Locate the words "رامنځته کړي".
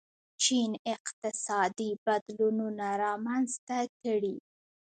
3.03-4.35